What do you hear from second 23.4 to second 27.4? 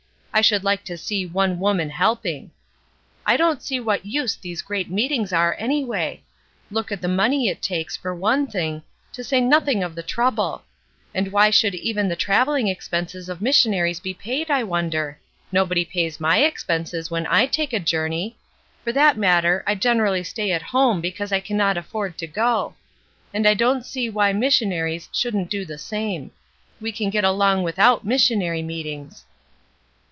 I don't see why missionaries shouldn't do' the same. We can get